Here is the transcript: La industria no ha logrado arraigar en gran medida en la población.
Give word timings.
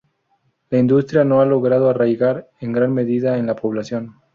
La 0.71 0.79
industria 0.79 1.23
no 1.23 1.41
ha 1.41 1.45
logrado 1.45 1.87
arraigar 1.87 2.47
en 2.59 2.73
gran 2.73 2.91
medida 2.91 3.37
en 3.37 3.45
la 3.45 3.55
población. 3.55 4.15